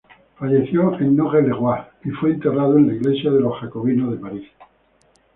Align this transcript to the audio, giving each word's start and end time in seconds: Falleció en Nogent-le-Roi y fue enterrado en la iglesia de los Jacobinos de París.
Falleció 0.39 0.99
en 0.99 1.15
Nogent-le-Roi 1.15 1.77
y 2.05 2.09
fue 2.09 2.31
enterrado 2.31 2.75
en 2.75 2.87
la 2.87 2.95
iglesia 2.95 3.29
de 3.29 3.39
los 3.39 3.53
Jacobinos 3.59 4.09
de 4.09 4.17
París. 4.17 4.49